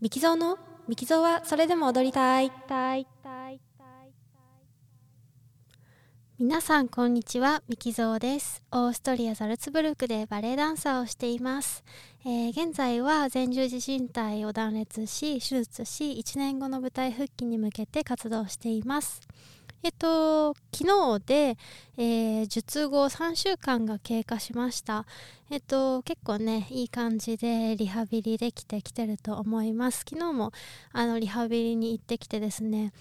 [0.00, 2.52] ミキゾーのミキゾーはそれでも踊りたい。
[6.38, 7.64] 皆さんこんにちは。
[7.68, 8.62] ミキゾーです。
[8.70, 11.82] オーストリアザルツブルクでバレエダンサーをしています、
[12.24, 19.20] えー、現在は前十字靭帯を断裂し手術し1年後の舞台復帰に向けて活動しています。
[19.82, 21.56] えっと、昨日で、
[21.96, 25.06] えー、術後3週間が経過しました。
[25.50, 30.04] えっと、結構ね、いい感じでリハビリできてきてると思います。
[30.08, 30.52] 昨日も
[30.92, 32.92] あのリハビリに行ってきてですね、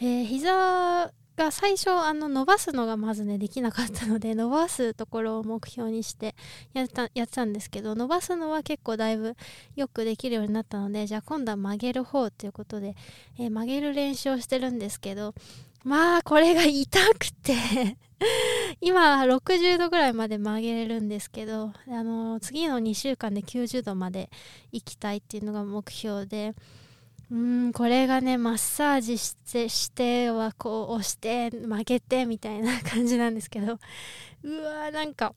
[0.00, 6.34] えー、膝が最初あの伸ばすのがまずねできなかったので 伸ばすところを目標にして
[6.72, 9.36] やったやってたんですけど伸ばすのは結構だいぶ
[9.74, 12.96] よくできるようになったのでじゃあ今度は曲げる方ということで、
[13.38, 15.34] えー、曲げる練習をしてるんですけど
[15.84, 17.96] まあこれが痛くて。
[18.80, 24.30] 今60度ぐらいまで曲げれるんですけどあの次の2週間で90度まで
[24.72, 26.54] 行きたいっていうのが目標で。
[27.30, 33.78] うんこれがねマッサージしてしてはこう押して曲げてみたいな感じなんですけど。
[34.44, 35.34] うわーなんか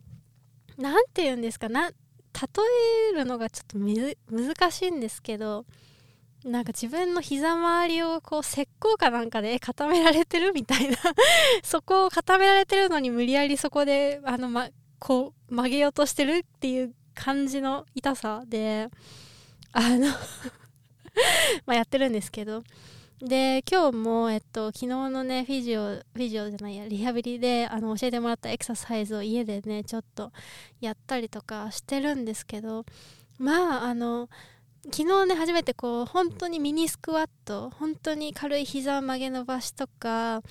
[0.77, 1.95] なんて言うんですかな例
[3.11, 5.65] えるのがちょっと難しいんですけど。
[6.45, 10.97] なんか自分の膝周りをこう石膏かなんかで固められてるみたいな。
[11.63, 18.89] そこを固められてるのに無理やりそこであの、ま、こう曲げようとしてるっていう感じの痛さで
[19.71, 20.07] あの
[21.65, 22.63] まやってるんですけど。
[23.19, 30.31] で今日も、えっと、昨日のねフィジオフィジオじゃないやリハビリであの教えてもらったエクササイズを家でねちょっと
[30.81, 32.85] やったりとかしてるんですけど。
[33.39, 34.29] まああの
[34.91, 40.41] 昨日ね初めてこう本当にミニスクワット本当に軽い膝曲げ伸ばしとか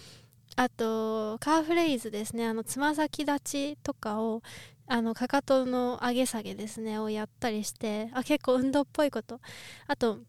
[0.57, 4.43] あとカーフレイズですねあのつま先立ちとかを
[4.89, 9.41] あのかかとの上げ下げですねをやったりしてあ結構運動っぽいこと。
[9.87, 10.21] あと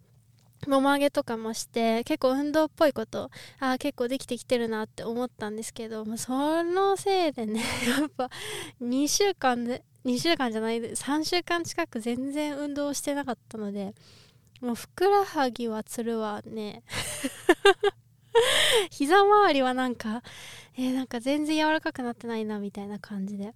[0.66, 7.61] もも上げとかもして結構運動っぽいことあ結構できてきてるなって思ったんですけどそのせいでね
[7.99, 8.30] やっぱ
[8.81, 13.93] 2週間で2週間じゃない3週間近く全然運動してなかったので
[14.61, 16.83] もうふくらはぎはつるわね。
[18.91, 20.23] 膝周りはなんか
[20.77, 23.53] えー、なんか全然柔らかくなってないなみたいな感じで。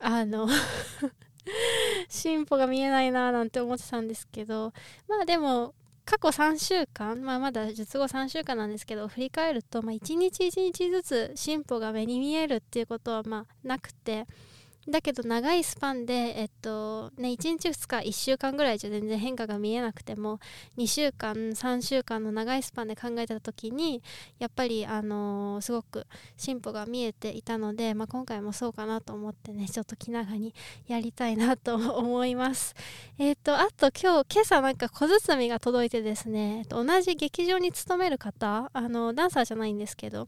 [0.00, 0.48] あの
[2.08, 4.72] 進歩が見えないななんて思ってたんですけど
[5.08, 5.74] まあでも
[6.06, 14.26] 過去3週間、まあ、まだ術後3週間なんですけど振り返ると、まあ、1日1日ずつ進歩が目に見えるっていうことはまあなくて
[14.90, 20.40] だけど長いスパンで、えっとね、1日2日1週間ぐらいじゃ全然変化が見えなくても
[20.78, 24.02] 2週間3週間の長いスパンで考えた時に
[24.38, 26.06] やっぱり、あのー、すごく
[26.36, 30.54] 進歩が見えていたので、まあ、今回もそうかなと思ってねちょっと気長に
[30.86, 32.74] やりたいなと思います。
[33.18, 40.26] えっ、とあと今日今朝なんか小包が届いてですね、同じ劇場に勤める方あのダンサーじゃないんですけど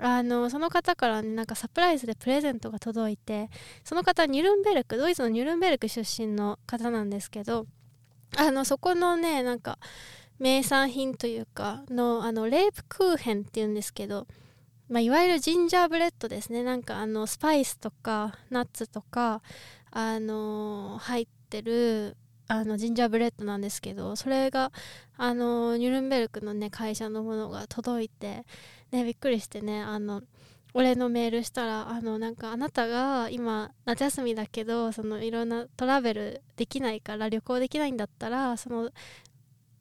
[0.00, 3.50] あのその方からねなんかサプライズでプレゼントが届いて
[3.84, 7.66] その方ニュルンベルクドイツのニュルンベルク出身の方なんですけど
[8.36, 9.78] あのそこのねなんか
[10.38, 14.26] 名産品というかのあのレープクーヘンっていうんですけど、
[14.88, 16.62] まあ、いわゆるジンジャーブレッドですね。
[16.62, 19.42] なんかあのスパイスとかナッツとか
[19.90, 22.16] あの入ってる
[22.48, 24.72] あのジンジャーブレッドなんですけどそれが
[25.18, 28.44] あのニュルンベルクのね会社のものが届いて
[28.90, 30.22] ねびっくりしてねあの
[30.72, 38.90] 俺のメールしたらあのなんかあなたが今夏休みだけどそのいろんなトラベルできないから旅行できないんだったらその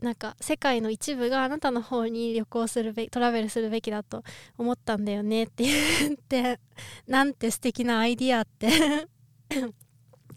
[0.02, 4.24] なんか世界の一部があなたの方に旅行するべトラベルするべきだと
[4.58, 6.60] 思ったんだよねって言って
[7.08, 9.08] なんて素敵なアイディアって。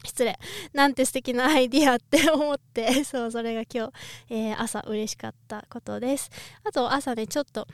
[0.04, 0.38] 失礼。
[0.72, 3.92] なんて素敵なアイディアって思って そうそれが今日、
[4.30, 6.30] えー、朝嬉しかったことです。
[6.64, 7.66] あと朝ねちょっと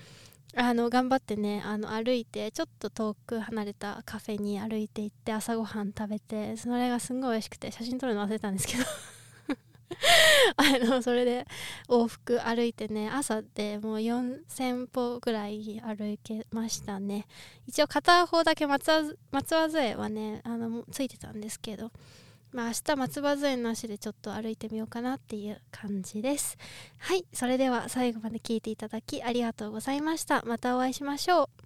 [0.55, 8.85] あの頑張ってねあの歩いてちょっと遠く離れたカフェに歩いて行って朝ごはん食べてそれがすんごい美味しくて写真撮るの忘れたんですけど。
[10.57, 11.47] あのそれで
[11.89, 17.27] 往復歩いてね朝でもう4000歩ぐらい歩けましたね。
[17.67, 21.91] 一応片方だけ松葉杖はねあのついてたんですけど
[22.53, 26.57] まあ明日松葉杖なしでちょっと歩いてみようかなっていう感じです。
[26.99, 30.43] はいそれでは最後まで聞いていただきありがとうございました。
[30.43, 31.66] またお会いしましょう。